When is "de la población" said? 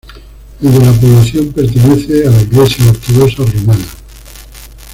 0.73-1.53